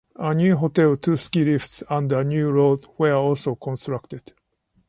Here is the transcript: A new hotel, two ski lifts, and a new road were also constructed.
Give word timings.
A 0.15 0.33
new 0.33 0.57
hotel, 0.57 0.97
two 0.97 1.15
ski 1.15 1.45
lifts, 1.45 1.83
and 1.87 2.11
a 2.11 2.23
new 2.23 2.49
road 2.49 2.87
were 2.97 3.13
also 3.13 3.53
constructed. 3.53 4.33